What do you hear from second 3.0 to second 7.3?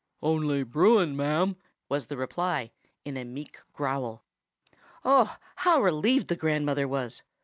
in a meek growl. Oh, how relieved the grandmother was!